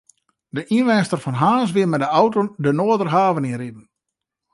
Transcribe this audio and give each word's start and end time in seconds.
De 0.55 0.61
ynwenster 0.77 1.19
fan 1.23 1.39
Harns 1.41 1.73
wie 1.75 1.87
mei 1.89 2.01
de 2.03 2.09
auto 2.19 2.39
de 2.63 2.71
Noarderhaven 2.73 3.47
yn 3.49 3.59
riden. 3.61 3.85